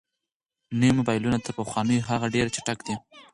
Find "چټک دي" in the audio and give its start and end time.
2.55-2.95